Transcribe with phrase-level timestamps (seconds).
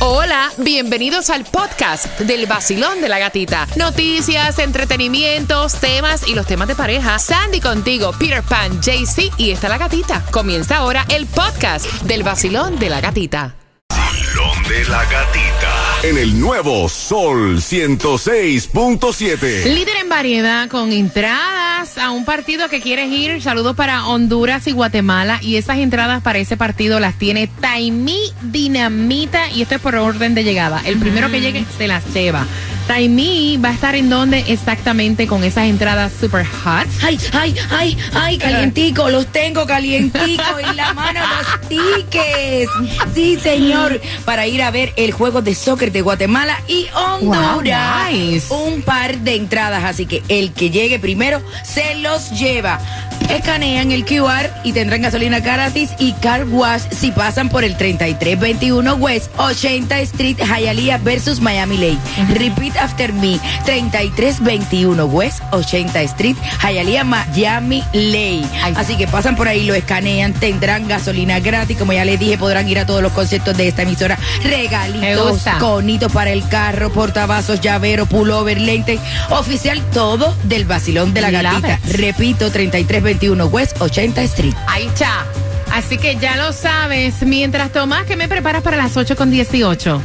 [0.00, 3.66] Hola, bienvenidos al podcast del vacilón de la gatita.
[3.74, 7.18] Noticias, entretenimientos, temas y los temas de pareja.
[7.18, 10.24] Sandy contigo, Peter Pan, JC y está la gatita.
[10.30, 13.56] Comienza ahora el podcast del vacilón de la gatita.
[13.90, 15.96] Vacilón de la gatita.
[16.04, 19.64] En el nuevo Sol 106.7.
[19.64, 21.57] Líder en variedad con entradas
[22.00, 23.42] a un partido que quieres ir.
[23.42, 25.38] Saludos para Honduras y Guatemala.
[25.42, 29.50] Y esas entradas para ese partido las tiene Taimí Dinamita.
[29.50, 30.80] Y esto es por orden de llegada.
[30.84, 32.46] El primero que llegue se las lleva.
[32.88, 36.86] Taimí va a estar en donde exactamente con esas entradas super hot.
[37.02, 42.72] Ay, ay, ay, ay, calientico, los tengo calientico en la mano los tickets.
[43.14, 48.10] Sí, señor, para ir a ver el juego de soccer de Guatemala y Honduras.
[48.10, 48.54] Wow, nice.
[48.54, 52.80] Un par de entradas, así que el que llegue primero se los lleva.
[53.28, 58.94] Escanean el QR y tendrán gasolina gratis y car wash si pasan por el 3321
[58.94, 61.98] West 80 Street Hialeah versus Miami Lake.
[62.38, 63.38] Repeat after me.
[63.64, 68.48] 3321 West 80 Street Hialeah Miami Lake.
[68.76, 71.76] Así que pasan por ahí, lo escanean, tendrán gasolina gratis.
[71.76, 74.18] Como ya les dije, podrán ir a todos los conceptos de esta emisora.
[74.42, 78.98] Regalitos, conitos para el carro, portavasos, llavero, pullover, lente.
[79.30, 81.74] Oficial todo del vacilón de la gatita.
[81.74, 81.96] it.
[81.96, 84.54] Repito, 3321 West 80 Street.
[84.68, 85.26] Ahí está.
[85.72, 87.22] Así que ya lo sabes.
[87.22, 90.00] Mientras Tomás, ¿qué me preparas para las 8 con 18?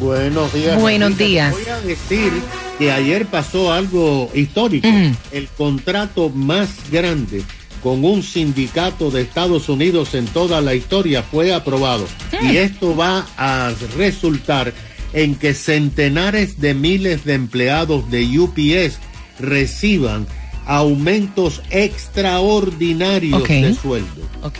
[0.00, 0.80] Buenos días.
[0.80, 1.52] Buenos días.
[1.52, 2.32] Voy a decir
[2.78, 4.88] que ayer pasó algo histórico.
[5.32, 7.42] El contrato más grande
[7.82, 12.06] con un sindicato de Estados Unidos en toda la historia fue aprobado.
[12.42, 14.72] Y esto va a resultar
[15.12, 18.98] en que centenares de miles de empleados de UPS
[19.38, 20.26] reciban
[20.66, 23.48] aumentos extraordinarios Ok.
[23.48, 24.26] de sueldo.
[24.42, 24.58] Ok.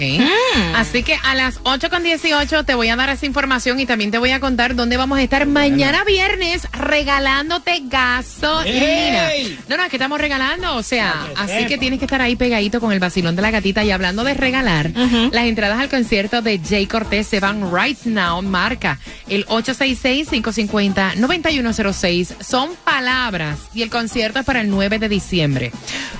[0.74, 4.10] Así que a las 8 con 18 te voy a dar esa información y también
[4.10, 9.28] te voy a contar dónde vamos a estar mañana viernes regalándote gasolina.
[9.68, 12.80] No, no, es que estamos regalando, o sea, así que tienes que estar ahí pegadito
[12.80, 14.90] con el vacilón de la gatita y hablando de regalar,
[15.30, 18.98] las entradas al concierto de Jay Cortés se van right now, marca
[19.28, 22.42] el 866-550-9106.
[22.42, 25.72] Son palabras y el concierto es para el 9 de diciembre.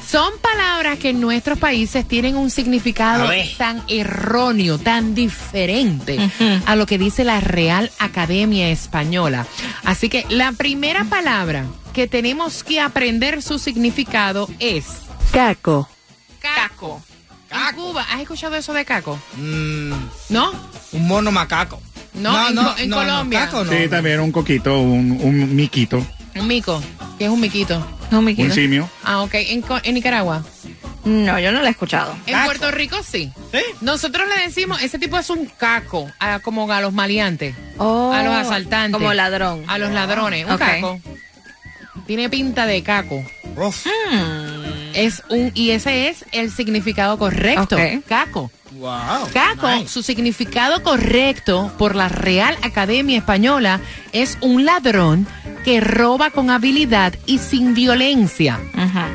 [0.06, 3.28] Son palabras que en nuestros países tienen un significado
[3.59, 6.19] tan erróneo, tan diferente
[6.66, 9.47] a lo que dice la Real Academia Española.
[9.84, 14.84] Así que la primera palabra que tenemos que aprender su significado es
[15.32, 15.88] Caco.
[16.41, 17.03] caco.
[17.50, 19.19] En Cuba, ¿has escuchado eso de caco?
[19.36, 19.92] Mm,
[20.31, 20.53] ¿No?
[20.92, 21.81] un mono macaco.
[22.15, 23.44] No, en Co- en Colombia.
[23.47, 23.70] caco no.
[23.72, 26.04] Sí, también un coquito, un, un miquito,
[26.38, 26.82] Un mico.
[27.19, 27.86] ¿Qué es un miquito?
[28.12, 28.88] un simio.
[29.04, 29.34] Ah, ok.
[29.34, 30.44] En, Co- en Nicaragua.
[31.04, 32.16] No, yo no la he escuchado.
[32.26, 32.47] En Caco.
[32.47, 33.32] Puerto Rico sí.
[33.52, 33.60] ¿Sí?
[33.80, 38.22] Nosotros le decimos, ese tipo es un caco, a- como a los maleantes, Oh, a
[38.22, 38.92] los asaltantes.
[38.98, 39.64] Como ladrón.
[39.69, 40.58] A los ladrones, un Ok.
[40.58, 41.00] caco.
[42.06, 43.24] Tiene pinta de caco.
[43.56, 43.86] Uf,
[44.94, 47.76] Es un, y ese es el significado correcto.
[47.76, 48.04] Ok.
[48.08, 48.50] Caco.
[48.78, 49.28] Wow.
[49.32, 49.88] Caco, nice.
[49.88, 53.81] su significado correcto por la Real Academia Española
[54.12, 55.26] es un ladrón
[55.64, 58.60] que roba con habilidad y sin violencia.
[58.75, 59.09] Ajá.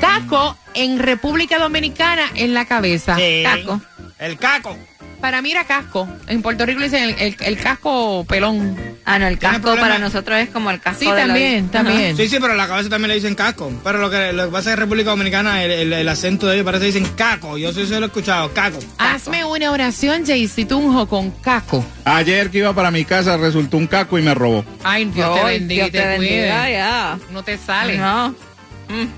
[0.00, 3.16] Caco en República Dominicana en la cabeza.
[3.16, 3.42] Sí.
[3.44, 3.80] Caco.
[4.18, 4.76] El caco.
[5.20, 6.08] Para mí era casco.
[6.28, 8.74] En Puerto Rico le dicen el, el- el casco pelón.
[9.04, 11.64] Ah, no, el ¿Tiene casco para nosotros es como el casco Sí, de la- también,
[11.64, 11.72] Ajá.
[11.72, 12.16] también.
[12.16, 13.70] Sí, sí, pero la cabeza también le dicen casco.
[13.84, 16.46] Pero lo que, lo que pasa es que en República Dominicana el, el- el acento
[16.46, 17.58] de ellos parece que dicen caco.
[17.58, 18.78] Yo sí se lo he escuchado, caco.
[18.98, 21.84] Hazme una oración, Jaycee Tunjo, con caco.
[22.04, 24.64] Ayer que iba para mi casa resultó un caco y me robó.
[24.84, 27.18] Ay, Dios te bendiga Dios te, te bendiga, ya.
[27.32, 27.98] No te sale.
[27.98, 28.34] No,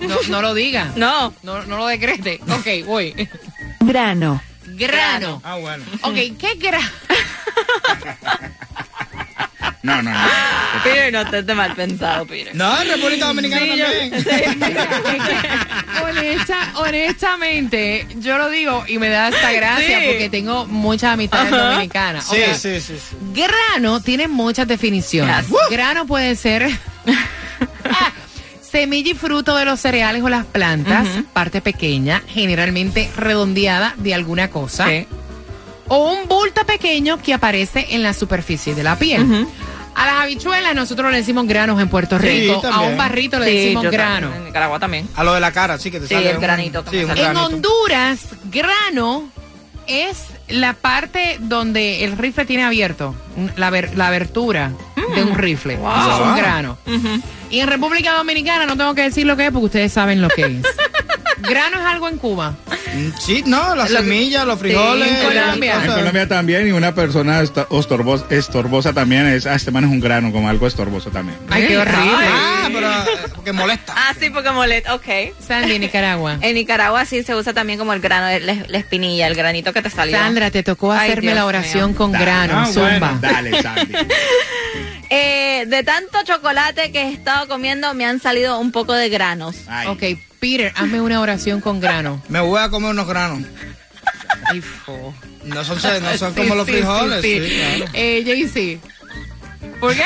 [0.01, 0.97] No, no lo digas.
[0.97, 1.33] no.
[1.43, 2.41] No, no lo decrete.
[2.51, 3.29] Ok, voy.
[3.81, 4.43] Grano.
[4.87, 5.41] Grano.
[5.45, 5.85] Ah, bueno.
[6.03, 6.89] Ok, ¿qué grano?
[9.83, 10.19] No, no, no.
[10.85, 12.55] Peter, no estés de mal pensado, Peter.
[12.55, 14.15] No, en República Dominicana también.
[16.05, 20.07] Honesta- honestamente, yo lo digo y me da esta gracia Sí.
[20.07, 22.27] porque tengo muchas amistades dominicanas.
[22.29, 23.17] Sí, sí, sí, sí.
[23.33, 25.49] Grano tiene muchas definiciones.
[25.49, 25.57] Yes.
[25.71, 26.63] Grano puede ser
[27.91, 28.13] ah,
[28.73, 34.49] semilla y fruto de los cereales o las plantas, parte pequeña, generalmente redondeada de alguna
[34.51, 34.89] cosa.
[34.89, 35.07] Sí.
[35.89, 39.47] O un bulto pequeño que aparece en la superficie de la piel.
[39.95, 42.63] A las habichuelas nosotros le decimos granos en Puerto Sí, Rico.
[42.67, 44.21] a un barrito le Sí, decimos grano.
[44.29, 45.09] también, En Nicaragua también.
[45.17, 47.09] A lo de la cara, sí, que te Sí, sale el un- granito sí, un
[47.09, 47.21] sale.
[47.21, 47.45] En granito.
[47.45, 48.21] Honduras,
[48.51, 49.29] grano
[49.87, 53.15] es la parte donde el rifle tiene abierto,
[53.57, 54.71] la, ver- la abertura
[55.15, 55.77] de un rifle.
[55.77, 55.91] Wow.
[55.91, 56.79] Eso es un grano.
[57.53, 60.29] Y en República Dominicana no tengo que decir lo que es porque ustedes saben lo
[60.29, 60.63] que es.
[61.49, 62.55] grano es algo en Cuba.
[62.95, 65.09] Mm, Sí, no, las Lo- semillas, los frijoles.
[65.09, 65.75] Sí, en Colombia.
[65.85, 65.93] En.
[65.93, 70.31] Colombia también, y una persona estorbosa, estorbosa también es, ah, este man es un grano,
[70.33, 71.39] como algo estorboso también.
[71.51, 72.27] Ay, qué horrible.
[72.31, 73.93] Ah, pero eh, que molesta.
[73.97, 74.95] Ah, sí, porque molesta.
[74.95, 75.05] Ok.
[75.47, 76.39] Sandy, Nicaragua.
[76.43, 79.83] En Nicaragua sí se usa también como el grano, la, la espinilla, el granito que
[79.83, 80.17] te salió.
[80.17, 81.97] Sandra, te tocó hacerme la oración mío.
[81.99, 82.25] con Dale.
[82.25, 82.89] grano, Ah, zumba.
[82.99, 83.19] bueno.
[83.21, 83.93] Dale, Sandy.
[85.15, 89.57] Eh, de tanto chocolate que he estado comiendo, me han salido un poco de granos.
[89.69, 89.89] Ay.
[89.89, 90.03] Ok,
[90.41, 92.23] Peter, hazme una oración con grano.
[92.29, 93.43] Me voy a comer unos granos.
[94.47, 95.15] Ay, fo.
[95.45, 97.21] No son, no son Sí, como los frijoles.
[97.21, 97.57] sí, Sí, sí.
[97.59, 97.85] claro.
[97.93, 98.81] Eh, Jaycee.
[99.81, 100.05] ¿Por qué?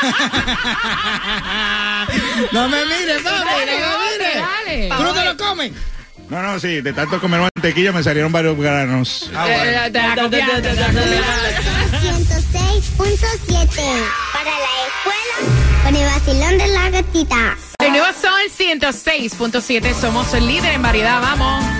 [2.52, 4.36] no me mires, papi, Dale, no me mires.
[4.36, 5.72] dale, ¿Tú no te lo comes?
[6.28, 9.30] No, no, sí, de tanto comer mantequilla me salieron varios granos.
[9.34, 9.62] Ah, bueno.
[9.84, 11.62] Eh, te la copiaste, te la copiaste.
[12.02, 13.82] 106.7
[14.48, 17.56] para la escuela con el vacilón de la gatita.
[17.80, 19.94] El nuevo Sol 106.7.
[19.94, 21.20] Somos el líder en variedad.
[21.20, 21.77] Vamos.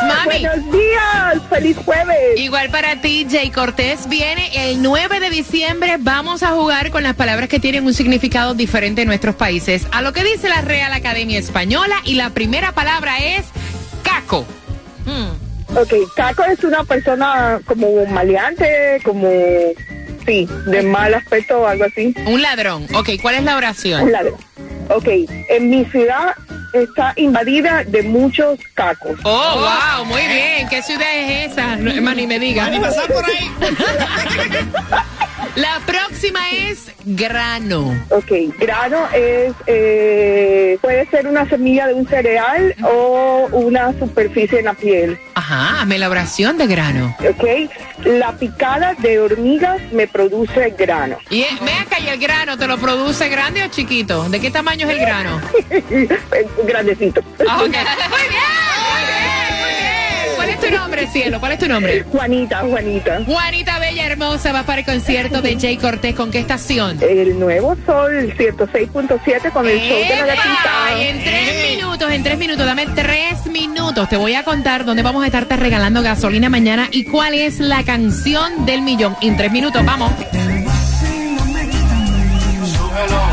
[0.04, 0.40] mami.
[0.42, 1.42] Buenos días.
[1.50, 2.40] Feliz jueves.
[2.40, 5.98] Igual para ti, Jay Cortés viene el 9 de diciembre.
[6.00, 9.88] Vamos a jugar con las palabras que tienen un significado diferente en nuestros países.
[9.92, 13.46] A lo que dice la Real Academia Española y la primera palabra es
[14.04, 14.46] caco.
[15.76, 19.28] Ok, Caco es una persona como maleante, como,
[20.26, 22.14] sí, de mal aspecto o algo así.
[22.28, 22.86] Un ladrón.
[22.94, 24.04] Ok, ¿cuál es la oración?
[24.04, 24.36] Un ladrón.
[24.90, 25.08] Ok,
[25.50, 26.36] en mi ciudad
[26.74, 29.20] está invadida de muchos cacos.
[29.24, 30.68] Oh, wow, muy bien.
[30.70, 31.76] ¿Qué ciudad es esa?
[31.76, 32.70] No, hermano, ni me diga.
[32.70, 33.52] Ni pasar por ahí.
[35.56, 37.96] La próxima es grano.
[38.10, 44.66] Ok, grano es, eh, puede ser una semilla de un cereal o una superficie en
[44.66, 45.20] la piel.
[45.36, 47.16] Ajá, la oración de grano.
[47.30, 47.70] Ok,
[48.04, 51.18] la picada de hormigas me produce grano.
[51.30, 54.28] Y eh, ve acá, ¿y el grano te lo produce grande o chiquito?
[54.30, 55.40] ¿De qué tamaño es el grano?
[56.66, 57.22] Grandecito.
[57.48, 57.62] Ah, ok.
[57.62, 58.53] Muy bien, muy bien,
[60.64, 61.40] tu nombre, cielo?
[61.40, 62.04] ¿Cuál es tu nombre?
[62.04, 63.24] Juanita, Juanita.
[63.26, 66.16] Juanita Bella Hermosa va para el concierto de Jay Cortés.
[66.16, 66.98] ¿Con qué estación?
[67.02, 71.02] El nuevo sol 106.7 con el show de la gatita.
[71.02, 74.10] En tres minutos, en tres minutos, dame tres minutos.
[74.10, 77.84] Te voy a contar dónde vamos a estarte regalando gasolina mañana y cuál es la
[77.84, 79.16] canción del millón.
[79.22, 80.12] En tres minutos, vamos.
[82.96, 83.33] Ay.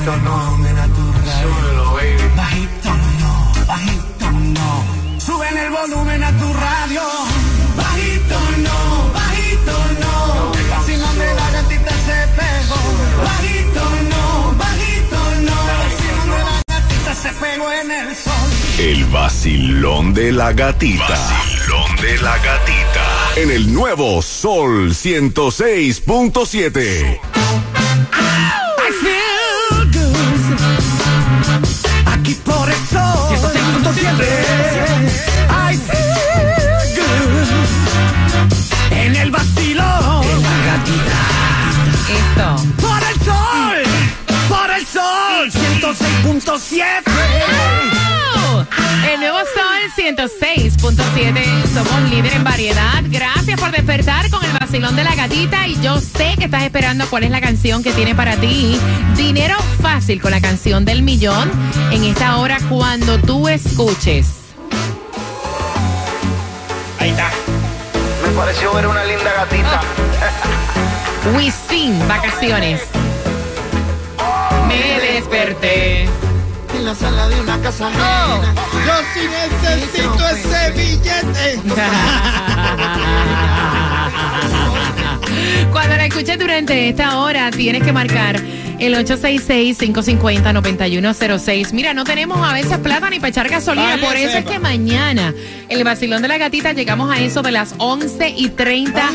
[0.00, 1.48] Bajito no, nena tu radio.
[2.36, 2.90] Bajito
[3.20, 4.84] no, bajito no.
[5.20, 7.02] Suben el volumen a tu radio.
[7.76, 10.52] Bajito no, bajito no.
[10.54, 12.76] El vacilón de la gatita se pegó.
[13.24, 15.68] Bajito no, bajito no.
[15.68, 18.50] El vacilón de la gatita se pegó en el sol.
[18.78, 21.08] El vacilón de la gatita.
[21.08, 23.32] Vacilón de la gatita.
[23.36, 27.79] En el nuevo Sol 106.7.
[46.50, 47.04] 106.7.
[49.12, 51.66] El nuevo Sol 106.7.
[51.72, 53.04] Somos líder en variedad.
[53.04, 55.68] Gracias por despertar con el vacilón de la gatita.
[55.68, 58.76] Y yo sé que estás esperando cuál es la canción que tiene para ti.
[59.16, 61.52] Dinero fácil con la canción del millón.
[61.92, 64.26] En esta hora, cuando tú escuches
[66.98, 67.30] Ahí está.
[68.26, 69.80] Me pareció ver una linda gatita.
[71.36, 72.82] Wisin, vacaciones.
[74.66, 76.08] Me desperté.
[76.80, 78.54] En la sala de una casa ajena.
[78.86, 81.60] Yo sí necesito ese billete.
[85.72, 88.42] Cuando la escuches durante esta hora, tienes que marcar
[88.78, 91.72] el 866-550-9106.
[91.72, 93.96] Mira, no tenemos a veces plata ni para echar gasolina.
[93.96, 95.34] Vale, por eso es que mañana,
[95.68, 99.10] el vacilón de la gatita, llegamos a eso de las 11 y 30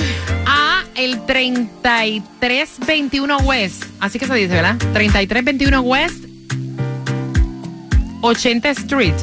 [0.46, 3.86] a el 3321 West.
[4.00, 4.76] Así que se dice, ¿verdad?
[4.94, 6.25] 3321 West,
[8.26, 9.14] 80 Street.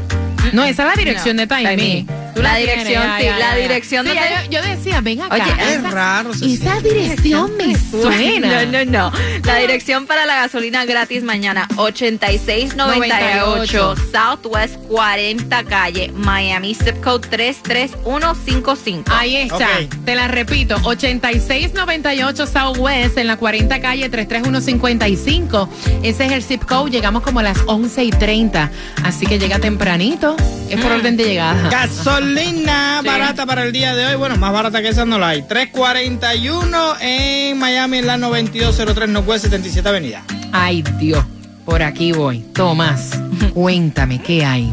[0.53, 2.22] No, esa es la dirección de Time Me.
[2.35, 5.35] Tú La dirección, sí, ya, la dirección Sí, donde- ya, yo, yo decía, ven acá.
[5.35, 6.33] Oye, Es esa- raro.
[6.35, 6.95] se esa siente.
[6.95, 8.65] dirección me suena.
[8.65, 9.12] No, no, no.
[9.45, 19.11] La dirección para la gasolina gratis mañana, 8698 Southwest 40 Calle, Miami, zip code 33155.
[19.12, 20.05] Ahí está, Ok.
[20.05, 25.69] te la repito, 8698 Southwest en la 40 calle 33155.
[26.03, 28.71] Ese es el zip code, llegamos como a las 11 y 30.
[29.05, 30.37] Así que llega tempranito,
[30.73, 31.69] es por orden de llegada.
[31.71, 33.07] Gasolina Sí.
[33.07, 34.17] barata para el día de hoy.
[34.17, 35.43] Bueno, más barata que esa no la hay.
[35.43, 40.23] 341 en Miami, en la 9203 Northwest 77 Avenida.
[40.52, 41.25] Ay Dios,
[41.64, 42.41] por aquí voy.
[42.55, 43.11] Tomás,
[43.55, 44.73] cuéntame, ¿qué hay?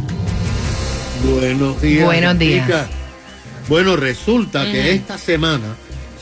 [1.24, 2.06] Buenos días.
[2.06, 2.88] Buenos días.
[3.68, 5.75] Bueno, resulta que esta semana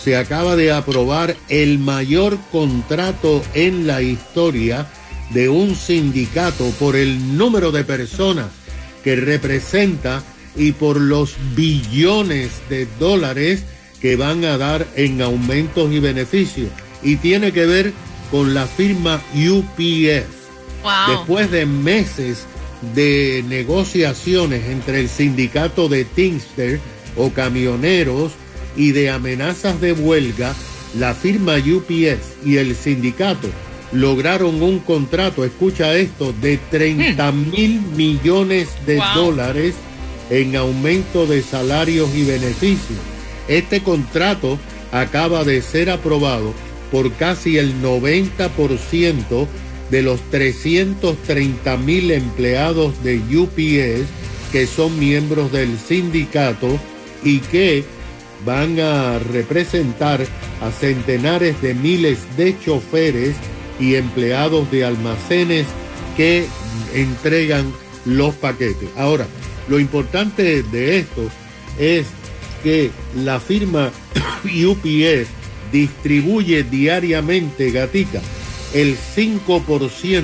[0.03, 4.86] se acaba de aprobar el mayor contrato en la historia
[5.31, 8.48] de un sindicato por el número de personas
[9.08, 10.22] que representa
[10.58, 13.64] y por los billones de dólares
[14.02, 16.68] que van a dar en aumentos y beneficios.
[17.02, 17.94] Y tiene que ver
[18.32, 20.28] con la firma UPS.
[20.84, 21.20] Wow.
[21.20, 22.48] Después de meses
[22.96, 26.82] de negociaciones entre el sindicato de Teamster
[27.16, 28.34] o camioneros
[28.76, 30.54] y de amenazas de huelga,
[31.00, 33.48] la firma UPS y el sindicato
[33.91, 39.06] lograron un contrato, escucha esto, de 30 mil millones de Wow.
[39.15, 39.75] dólares
[40.29, 43.00] en aumento de salarios y beneficios.
[43.48, 44.58] Este contrato
[44.91, 46.53] acaba de ser aprobado
[46.91, 49.48] por casi el 90%
[49.89, 54.08] de los 330 mil empleados de UPS
[54.51, 56.79] que son miembros del sindicato
[57.24, 57.84] y que
[58.46, 60.25] van a representar
[60.62, 63.36] a centenares de miles de choferes
[63.79, 65.67] y empleados de almacenes
[66.15, 66.46] que
[66.93, 67.72] entregan
[68.05, 68.89] los paquetes.
[68.98, 69.27] Ahora,
[69.67, 71.29] lo importante de esto
[71.77, 72.07] es
[72.63, 73.91] que la firma
[74.43, 75.27] UPS
[75.72, 78.22] distribuye diariamente, gatica,
[78.74, 80.24] el 5%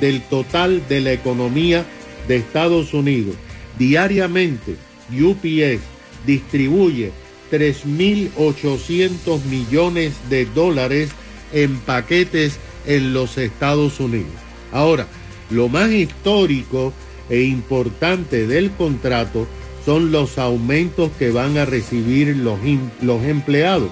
[0.00, 1.84] del total de la economía
[2.28, 3.36] de Estados Unidos.
[3.78, 4.76] Diariamente,
[5.10, 5.80] UPS
[6.26, 7.12] distribuye
[7.50, 11.10] 3.800 millones de dólares
[11.52, 14.32] en paquetes en los Estados Unidos.
[14.72, 15.06] Ahora,
[15.50, 16.92] lo más histórico
[17.30, 19.46] e importante del contrato
[19.84, 23.90] son los aumentos que van a recibir los, in- los empleados.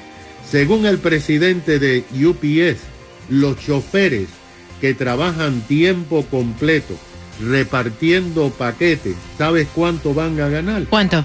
[0.51, 2.81] Según el presidente de UPS,
[3.29, 4.29] los choferes
[4.81, 6.95] que trabajan tiempo completo
[7.41, 10.85] repartiendo paquetes, ¿sabes cuánto van a ganar?
[10.85, 11.25] ¿Cuánto?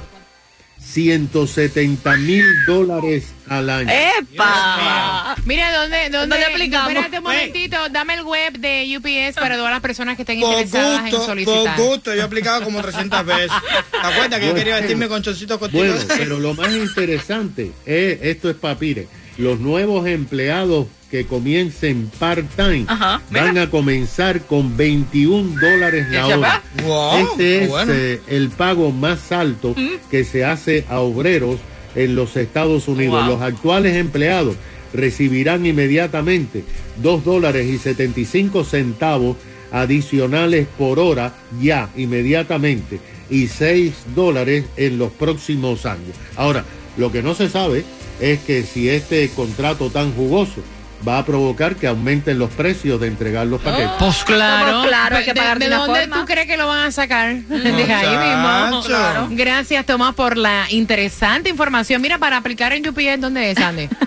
[0.88, 3.90] 170 mil dólares al año.
[3.92, 5.36] ¡Epa!
[5.46, 6.90] Mira, ¿dónde, dónde, ¿Dónde aplicamos?
[6.90, 10.52] Espérate un momentito, dame el web de UPS para todas las personas que estén Por
[10.54, 11.80] interesadas en gusto, por solicitar.
[11.80, 12.14] gusto.
[12.16, 13.52] Yo he aplicado como 300 veces.
[13.92, 15.84] ¿Te acuerdas que yo quería vestirme con chorcitos contigo?
[15.84, 22.86] Bueno, pero lo más interesante es, esto es papire, los nuevos empleados que comiencen part-time
[23.32, 26.64] van a comenzar con 21 dólares la ¿Ya hora.
[26.86, 27.94] Wow, este es bueno.
[27.96, 29.74] eh, el pago más alto
[30.12, 31.58] que se hace a obreros
[31.96, 33.24] en los Estados Unidos.
[33.26, 33.34] Wow.
[33.36, 34.56] Los actuales empleados
[34.94, 36.64] recibirán inmediatamente
[37.02, 39.38] 2 dólares y 75 centavos
[39.72, 43.00] adicionales por hora ya inmediatamente
[43.30, 46.16] y 6 dólares en los próximos años.
[46.36, 46.64] Ahora,
[46.98, 47.84] lo que no se sabe
[48.20, 50.62] es que si este contrato tan jugoso
[51.08, 53.92] va a provocar que aumenten los precios de entregar los paquetes.
[54.00, 54.80] Pues claro.
[54.80, 56.20] Pues claro, hay que ¿De- pagar de ¿De, una dónde forma.
[56.20, 57.36] tú crees que lo van a sacar?
[57.36, 58.82] De ahí mismo.
[58.84, 59.28] Claro.
[59.32, 62.02] Gracias, Tomás, por la interesante información.
[62.02, 63.90] Mira, para aplicar en UPS, ¿dónde es, Andy?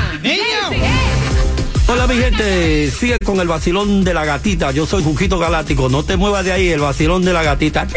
[1.87, 4.71] Hola mi gente, sigue con el vacilón de la gatita.
[4.71, 5.87] Yo soy Juquito Galáctico.
[5.87, 7.87] No te muevas de ahí, el vacilón de la gatita.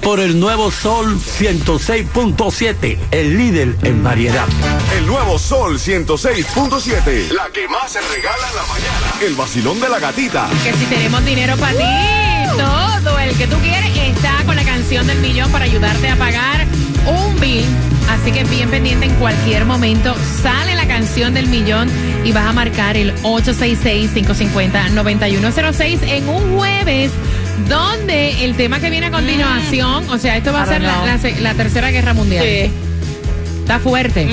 [0.00, 4.46] Por el nuevo Sol 106.7, el líder en variedad.
[4.96, 7.30] El nuevo Sol 106.7.
[7.32, 9.12] La que más se regala en la mañana.
[9.20, 10.48] El vacilón de la gatita.
[10.62, 15.04] Que si tenemos dinero para ti, todo el que tú quieres está con la canción
[15.08, 16.64] del millón para ayudarte a pagar
[17.06, 17.66] un bill.
[18.08, 20.14] Así que bien pendiente en cualquier momento.
[20.40, 21.90] Sale canción del millón
[22.24, 27.12] y vas a marcar el 866-550-9106 en un jueves.
[27.68, 31.18] Donde el tema que viene a continuación, o sea, esto va a ser la,
[31.54, 32.44] tercera guerra mundial.
[32.44, 32.70] Sí.
[33.60, 34.26] Está fuerte.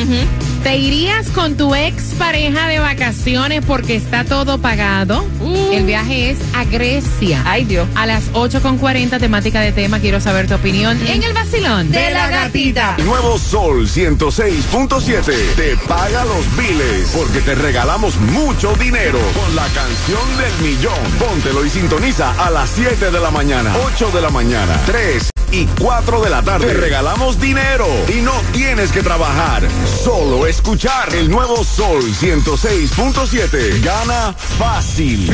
[0.63, 5.25] ¿Te irías con tu ex pareja de vacaciones porque está todo pagado?
[5.73, 7.41] El viaje es a Grecia.
[7.43, 7.49] Uh.
[7.49, 7.85] Ay, Dios.
[7.95, 9.99] A las 8.40, temática de tema.
[9.99, 11.91] Quiero saber tu opinión en el vacilón.
[11.91, 12.95] De la gatita.
[13.03, 20.37] Nuevo Sol 106.7 te paga los biles porque te regalamos mucho dinero con la canción
[20.37, 20.99] del millón.
[21.19, 25.67] Póntelo y sintoniza a las 7 de la mañana, 8 de la mañana, 3 y
[25.79, 26.65] 4 de la tarde.
[26.65, 29.61] Te regalamos dinero y no tienes que trabajar,
[30.03, 33.81] solo escuchar el nuevo Sol 106.7.
[33.83, 35.31] Gana fácil.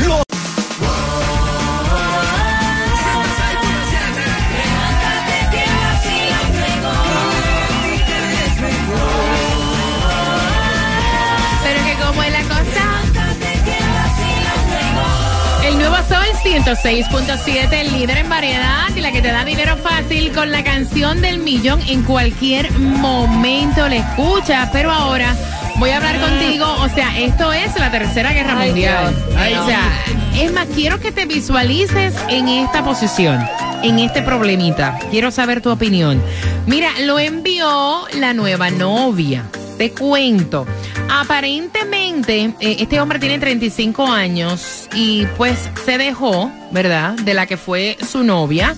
[16.50, 21.22] 106.7, el líder en variedad y la que te da dinero fácil con la canción
[21.22, 24.68] del millón en cualquier momento le escucha.
[24.72, 25.36] Pero ahora
[25.76, 29.14] voy a hablar contigo, o sea, esto es la tercera guerra Ay, mundial.
[29.60, 29.92] O sea,
[30.40, 33.38] es más, quiero que te visualices en esta posición,
[33.84, 34.98] en este problemita.
[35.12, 36.20] Quiero saber tu opinión.
[36.66, 39.44] Mira, lo envió la nueva novia.
[39.78, 40.66] Te cuento.
[41.12, 47.14] Aparentemente, eh, este hombre tiene 35 años y pues se dejó, ¿verdad?
[47.14, 48.76] De la que fue su novia.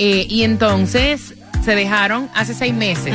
[0.00, 3.14] eh, y entonces se dejaron hace seis meses.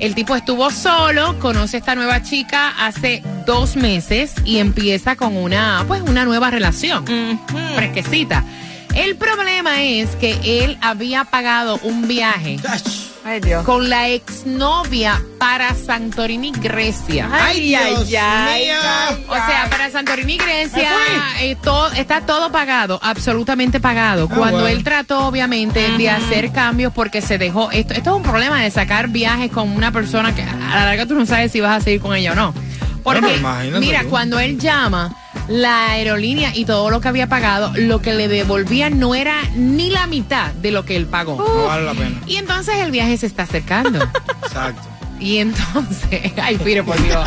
[0.00, 5.36] El tipo estuvo solo, conoce a esta nueva chica hace dos meses y empieza con
[5.36, 7.04] una, pues, una nueva relación.
[7.76, 8.42] Fresquecita.
[8.96, 12.56] El problema es que él había pagado un viaje
[13.24, 13.64] Ay, Dios.
[13.64, 17.28] con la exnovia para Santorini, Grecia.
[17.32, 18.74] Ay, ay, Dios ay, mío.
[18.82, 19.24] ay.
[19.28, 20.90] O sea, para Santorini, Grecia,
[21.40, 24.28] eh, todo, está todo pagado, absolutamente pagado.
[24.30, 24.68] Ah, Cuando bueno.
[24.76, 27.70] él trató, obviamente, de hacer cambios porque se dejó.
[27.70, 31.06] Esto, esto es un problema de sacar viajes con una persona que a la larga
[31.06, 32.52] tú no sabes si vas a seguir con ella o no.
[33.04, 34.08] Porque, Bueno, imagínate mira, tú.
[34.10, 35.14] cuando él llama,
[35.48, 39.90] la aerolínea y todo lo que había pagado, lo que le devolvían no era ni
[39.90, 41.36] la mitad de lo que él pagó.
[41.36, 42.20] No vale la pena.
[42.26, 44.02] Y entonces el viaje se está acercando.
[44.44, 44.88] Exacto.
[45.22, 47.26] Y entonces, ay, Pire, por Dios.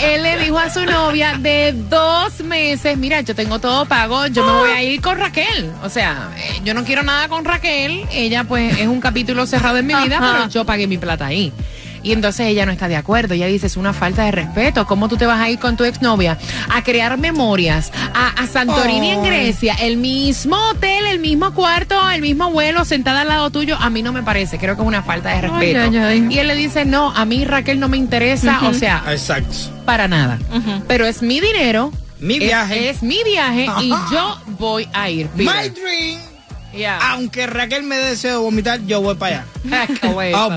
[0.00, 4.44] Él le dijo a su novia de dos meses, mira, yo tengo todo pago, yo
[4.44, 5.70] me voy a ir con Raquel.
[5.82, 8.06] O sea, eh, yo no quiero nada con Raquel.
[8.10, 10.32] Ella, pues, es un capítulo cerrado en mi vida, Ajá.
[10.32, 11.52] pero yo pagué mi plata ahí.
[12.04, 13.34] Y entonces ella no está de acuerdo.
[13.34, 14.86] Ella dice, es una falta de respeto.
[14.86, 16.38] ¿Cómo tú te vas a ir con tu exnovia
[16.68, 19.22] a crear memorias a, a Santorini en.
[19.24, 19.74] Grecia?
[19.80, 23.76] El mismo hotel, el mismo cuarto, el mismo vuelo, sentada al lado tuyo.
[23.80, 24.58] A mí no me parece.
[24.58, 25.80] Creo que es una falta de respeto.
[25.80, 26.26] ay, ay.
[26.30, 28.60] Y él le dice, no, a mí Raquel no me interesa.
[28.68, 29.56] O sea, Exacto.
[29.86, 30.38] para nada.
[30.86, 31.90] Pero es mi dinero.
[32.20, 32.90] Mi viaje.
[32.90, 35.26] Es, mi viaje y yo voy a ir.
[35.28, 35.54] Peter.
[35.54, 36.33] My dream.
[36.76, 36.98] Yeah.
[37.12, 39.66] Aunque Raquel me deseo vomitar, yo voy para allá.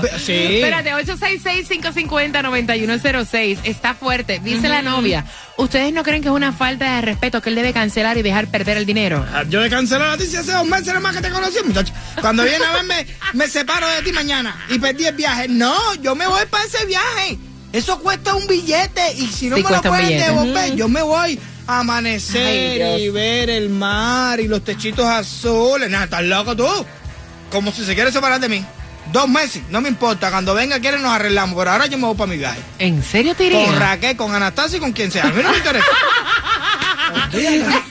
[0.00, 0.32] Pe- sí.
[0.34, 3.58] Espérate, 866-550-9106.
[3.64, 4.40] Está fuerte.
[4.42, 5.24] Dice la novia,
[5.56, 8.48] ¿ustedes no creen que es una falta de respeto que él debe cancelar y dejar
[8.48, 9.24] perder el dinero?
[9.32, 11.58] Ah, Yo de cancelar a ti si hace dos meses nada más que te conocí,
[11.64, 11.92] muchacho.
[12.20, 15.46] Cuando viene a verme, me separo de ti mañana y perdí el viaje.
[15.48, 17.38] No, yo me voy para ese viaje.
[17.72, 21.38] Eso cuesta un billete y si no Sí, me lo pueden devolver, yo me voy
[21.68, 25.88] amanecer Ay, y ver el mar y los techitos azules.
[25.90, 26.66] Nada, estás loco tú.
[27.52, 28.64] Como si se quiere separar de mí.
[29.12, 30.30] Dos meses, no me importa.
[30.30, 31.56] Cuando venga quiere nos arreglamos.
[31.56, 32.58] Pero ahora yo me voy para mi viaje.
[32.78, 33.66] ¿En serio te irías?
[33.66, 35.24] Con Raquel, con Anastasia y con quien sea.
[35.24, 35.86] A mí no me interesa.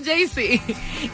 [0.00, 0.60] JC.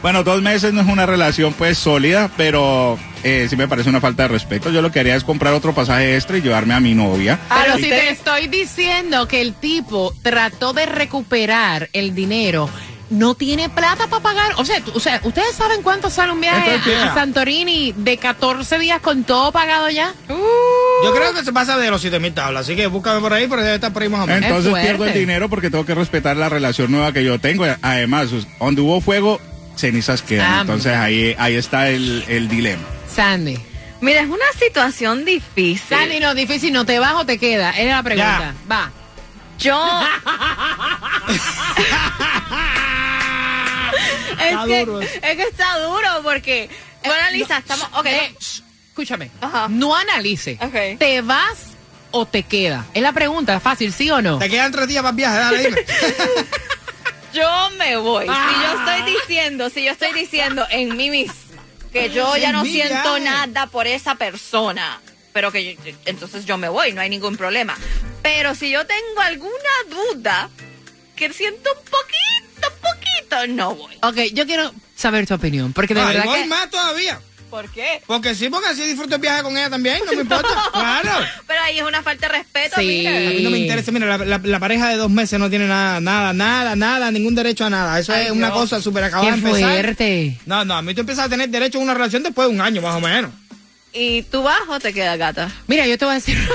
[0.01, 4.01] Bueno, dos meses no es una relación pues sólida, pero eh, sí me parece una
[4.01, 4.69] falta de respeto.
[4.69, 7.39] Yo lo que haría es comprar otro pasaje extra y llevarme a mi novia.
[7.49, 12.69] Pero si te estoy diciendo que el tipo trató de recuperar el dinero,
[13.09, 14.53] no tiene plata para pagar.
[14.57, 17.13] O sea, o sea, ¿ustedes saben cuánto sale un viaje Entonces, a.
[17.13, 20.13] Santorini de 14 días con todo pagado ya?
[20.27, 22.63] Yo creo que se pasa de los 7 mil tablas.
[22.65, 24.43] Así que búscame por ahí, pero debe estar por ahí más o menos.
[24.43, 27.65] Entonces pierdo el dinero porque tengo que respetar la relación nueva que yo tengo.
[27.81, 29.39] Además, donde hubo fuego,
[29.75, 30.51] cenizas quedan.
[30.51, 32.83] Ah, Entonces ahí, ahí está el, el dilema.
[33.15, 33.57] Sandy.
[34.01, 35.79] Mira, es una situación difícil.
[35.87, 37.71] Sandy, no, difícil, no te vas o te queda.
[37.71, 38.53] Era la pregunta.
[38.69, 38.91] Va.
[39.59, 39.79] Yo.
[44.39, 46.69] es, Está que, duro es que está duro porque
[47.05, 47.87] Bueno, Lisa, estamos.
[47.93, 48.05] Ok.
[48.07, 49.31] Eh, shh, escúchame.
[49.41, 49.67] Ajá.
[49.69, 50.57] No analice.
[50.61, 50.97] Ok.
[50.99, 51.57] ¿Te vas
[52.11, 52.85] o te queda?
[52.93, 54.37] Es la pregunta, fácil, ¿sí o no?
[54.39, 55.85] Te quedan tres días para el viaje, dale, dime.
[57.33, 58.25] Yo me voy.
[58.25, 58.95] Si yo Ah.
[58.95, 61.33] estoy diciendo, si yo estoy diciendo en mí misma
[61.93, 64.99] que yo ya no siento nada por esa persona,
[65.31, 67.77] pero que yo- entonces yo me voy, no hay ningún problema.
[68.21, 69.53] Pero si yo tengo alguna
[69.89, 70.49] duda,
[71.15, 73.95] que siento un poquito, poquito, no voy.
[74.01, 76.45] Ok, yo quiero saber tu opinión, porque de Ay, verdad voy que...
[76.47, 77.19] más todavía.
[77.53, 78.01] ¿Por qué?
[78.07, 80.47] Porque sí, porque así disfruto el viaje con ella también, no me importa.
[80.73, 81.11] Claro.
[81.45, 82.85] Pero ahí es una falta de respeto, Sí.
[82.87, 83.11] mira.
[83.15, 85.67] A mí no me interesa, mira, la, la- la pareja de dos meses no tiene
[85.67, 87.99] nada, nada, nada, nada, ningún derecho a nada.
[87.99, 88.55] Eso Ay, es una no.
[88.55, 89.69] cosa súper acabada Qué de empezar.
[89.71, 90.39] fuerte.
[90.47, 92.61] No, no, a mí tú empiezas a tener derecho a una relación después de un
[92.61, 93.29] año, más o menos.
[93.93, 95.51] ¿Y tú vas o te quedas gata?
[95.67, 96.35] Mira, yo te voy a decir...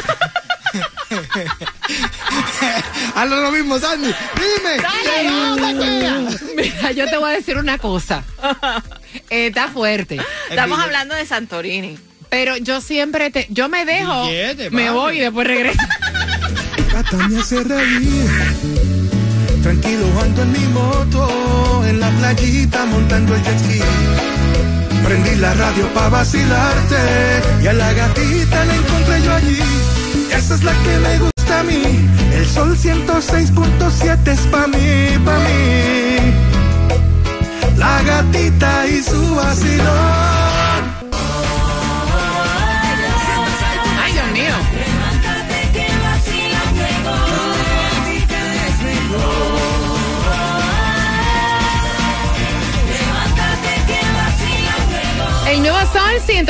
[3.14, 4.12] Hazlo lo mismo, Sandy.
[4.34, 4.76] Dime.
[6.56, 8.22] Mira, yo te voy a decir una cosa.
[9.30, 10.18] Eh, está fuerte.
[10.50, 11.98] Estamos hablando de Santorini.
[12.30, 13.46] Pero yo siempre te...
[13.50, 15.80] Yo me dejo, Billete, me voy y después regreso.
[16.92, 18.30] Gata me hace reír.
[19.62, 23.80] Tranquilo ando en mi moto, en la playita montando el jet ski.
[25.04, 26.96] Prendí la radio pa' vacilarte
[27.62, 29.58] y a la gatita la encontré yo allí.
[30.30, 31.82] Esa es la que me gusta a mí.
[32.34, 35.47] El sol 106.7 es pa' mí, pa' mí.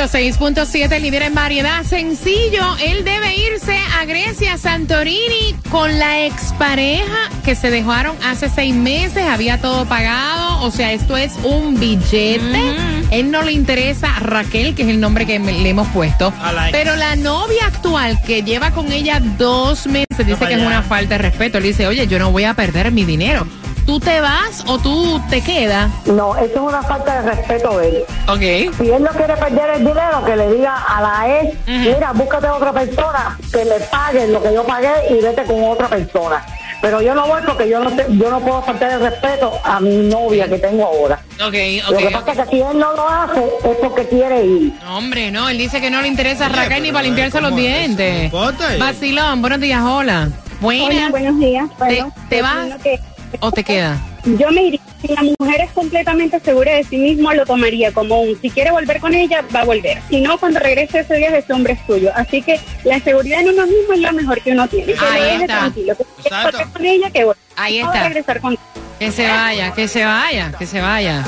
[0.08, 1.84] 106.7, líder en variedad.
[1.84, 8.74] Sencillo, él debe irse a Grecia, Santorini, con la expareja que se dejaron hace seis
[8.74, 9.24] meses.
[9.28, 10.62] Había todo pagado.
[10.62, 12.76] O sea, esto es un billete.
[13.10, 16.32] Él no le interesa a Raquel, que es el nombre que le hemos puesto.
[16.72, 21.16] Pero la novia actual, que lleva con ella dos meses, dice que es una falta
[21.16, 21.60] de respeto.
[21.60, 23.46] Le dice, oye, yo no voy a perder mi dinero.
[23.88, 25.90] ¿Tú te vas o tú te quedas?
[26.04, 28.04] No, eso es una falta de respeto de él.
[28.28, 28.74] Ok.
[28.76, 32.48] Si él no quiere perder el dinero, que le diga a la ex, mira, búscate
[32.48, 36.44] otra persona que me pague lo que yo pagué y vete con otra persona.
[36.82, 39.80] Pero yo no voy porque yo no, te- yo no puedo faltar el respeto a
[39.80, 41.20] mi novia que tengo ahora.
[41.42, 41.54] Ok,
[41.90, 44.74] Lo que pasa es que si él no lo hace es porque quiere ir.
[44.84, 47.40] No, Hombre, no, él dice que no le interesa a Oye, Raquel ni para limpiarse
[47.40, 48.30] los dientes.
[48.34, 48.76] Eh.
[48.78, 50.28] Vacilón, buenos días, hola.
[50.60, 50.88] Buenas.
[50.88, 51.66] Hola, buenos días.
[51.78, 53.00] Bueno, ¿Te, vas que
[53.40, 53.98] o te quedas?
[54.24, 54.80] yo me iría.
[55.00, 58.38] Si la mujer es completamente segura de sí mismo, lo tomaría como un.
[58.40, 59.98] Si quiere volver con ella, va a volver.
[60.10, 62.10] Si no, cuando regrese ese día, ese hombre es tuyo.
[62.16, 64.92] Así que la seguridad en uno mismo es lo mejor que uno tiene.
[64.94, 65.58] Que Ahí lo deje está.
[65.60, 65.96] tranquilo.
[65.96, 66.58] Que si quiere Exacto.
[66.58, 67.40] volver con ella, que vuelva.
[67.56, 68.08] Ahí No va a está.
[68.08, 68.58] regresar con
[68.98, 71.24] Que se vaya, que se vaya, que se vaya.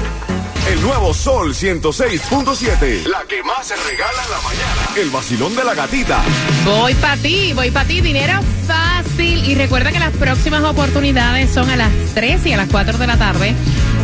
[0.70, 3.04] El nuevo Sol 106.7.
[3.06, 4.94] La que más se regala en la mañana.
[4.96, 6.22] El vacilón de la gatita.
[6.64, 9.50] Voy para ti, voy para ti, dinero fácil.
[9.50, 13.06] Y recuerda que las próximas oportunidades son a las 3 y a las 4 de
[13.08, 13.52] la tarde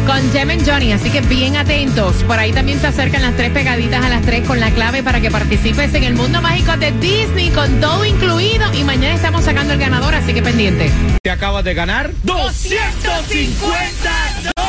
[0.08, 2.16] con Jem and Johnny, así que bien atentos.
[2.24, 5.20] Por ahí también se acercan las tres pegaditas a las 3 con la clave para
[5.20, 8.74] que participes en el mundo mágico de Disney con todo incluido.
[8.74, 10.90] Y mañana estamos sacando el ganador, así que pendiente.
[11.22, 14.10] Te acabas de ganar 250
[14.42, 14.65] dólares.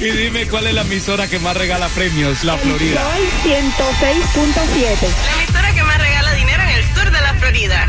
[0.00, 3.00] Y dime cuál es la emisora que más regala premios, La Florida.
[3.02, 5.08] Sol 106.7.
[5.26, 7.86] La emisora que más regala dinero en el sur de la Florida.